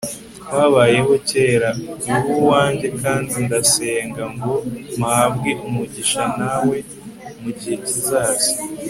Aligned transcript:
twabayeho 0.43 1.13
kera, 1.29 1.69
uri 2.13 2.31
uwanjye, 2.41 2.87
kandi 3.01 3.33
ndasenga 3.45 4.23
ngo 4.35 4.53
mpabwe 4.99 5.51
umugisha 5.67 6.23
nawe 6.39 6.77
mugihe 7.41 7.77
kizaza 7.85 8.51